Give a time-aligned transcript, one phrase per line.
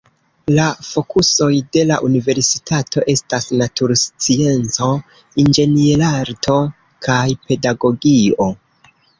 [0.53, 4.89] La fokusoj de la universitato estas naturscienco,
[5.45, 6.59] inĝenierarto
[7.09, 8.53] kaj pedagogio.